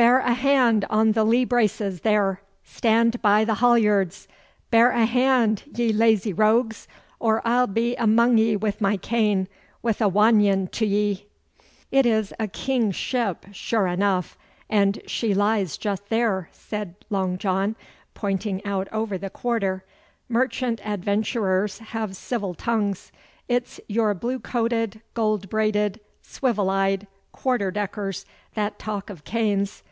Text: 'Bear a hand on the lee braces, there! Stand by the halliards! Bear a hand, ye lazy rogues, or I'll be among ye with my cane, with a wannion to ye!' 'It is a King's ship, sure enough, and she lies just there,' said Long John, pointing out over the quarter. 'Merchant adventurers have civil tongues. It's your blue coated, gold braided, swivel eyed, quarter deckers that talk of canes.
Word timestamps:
'Bear 0.00 0.20
a 0.20 0.32
hand 0.32 0.86
on 0.88 1.12
the 1.12 1.24
lee 1.24 1.44
braces, 1.44 2.00
there! 2.00 2.40
Stand 2.64 3.20
by 3.20 3.44
the 3.44 3.56
halliards! 3.56 4.26
Bear 4.70 4.92
a 4.92 5.04
hand, 5.04 5.62
ye 5.76 5.92
lazy 5.92 6.32
rogues, 6.32 6.88
or 7.18 7.46
I'll 7.46 7.66
be 7.66 7.94
among 7.96 8.38
ye 8.38 8.56
with 8.56 8.80
my 8.80 8.96
cane, 8.96 9.46
with 9.82 10.00
a 10.00 10.08
wannion 10.08 10.68
to 10.70 10.86
ye!' 10.86 11.26
'It 11.92 12.06
is 12.06 12.32
a 12.40 12.48
King's 12.48 12.96
ship, 12.96 13.44
sure 13.52 13.86
enough, 13.86 14.38
and 14.70 15.02
she 15.06 15.34
lies 15.34 15.76
just 15.76 16.08
there,' 16.08 16.48
said 16.50 16.94
Long 17.10 17.36
John, 17.36 17.76
pointing 18.14 18.64
out 18.64 18.88
over 18.92 19.18
the 19.18 19.28
quarter. 19.28 19.84
'Merchant 20.30 20.80
adventurers 20.82 21.78
have 21.78 22.16
civil 22.16 22.54
tongues. 22.54 23.12
It's 23.48 23.78
your 23.86 24.14
blue 24.14 24.38
coated, 24.38 25.02
gold 25.12 25.50
braided, 25.50 26.00
swivel 26.22 26.70
eyed, 26.70 27.06
quarter 27.32 27.70
deckers 27.70 28.24
that 28.54 28.78
talk 28.78 29.08
of 29.10 29.24
canes. 29.24 29.82